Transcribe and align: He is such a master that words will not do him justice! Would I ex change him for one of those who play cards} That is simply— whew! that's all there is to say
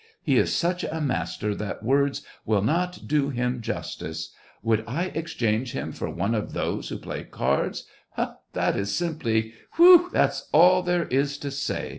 He 0.23 0.37
is 0.37 0.51
such 0.51 0.83
a 0.83 0.99
master 0.99 1.53
that 1.53 1.83
words 1.83 2.23
will 2.43 2.63
not 2.63 3.07
do 3.07 3.29
him 3.29 3.61
justice! 3.61 4.33
Would 4.63 4.83
I 4.87 5.11
ex 5.13 5.35
change 5.35 5.73
him 5.73 5.91
for 5.91 6.09
one 6.09 6.33
of 6.33 6.53
those 6.53 6.89
who 6.89 6.97
play 6.97 7.23
cards} 7.23 7.85
That 8.53 8.75
is 8.75 8.91
simply— 8.91 9.53
whew! 9.75 10.09
that's 10.11 10.49
all 10.53 10.81
there 10.81 11.05
is 11.09 11.37
to 11.37 11.51
say 11.51 11.89